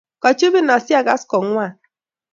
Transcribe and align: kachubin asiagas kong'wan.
kachubin 0.23 0.67
asiagas 0.75 1.21
kong'wan. 1.31 1.71